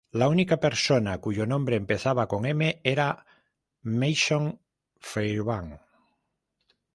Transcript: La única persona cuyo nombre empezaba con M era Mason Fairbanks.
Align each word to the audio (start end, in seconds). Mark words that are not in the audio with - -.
La 0.19 0.27
única 0.29 0.57
persona 0.59 1.19
cuyo 1.21 1.45
nombre 1.45 1.75
empezaba 1.81 2.25
con 2.31 2.47
M 2.47 2.69
era 2.83 3.05
Mason 3.83 4.49
Fairbanks. 4.99 5.79